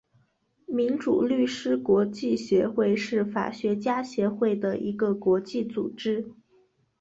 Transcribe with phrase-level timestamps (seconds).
[0.65, 6.33] 民主律师国际协会是法学家协会的一个国际组织。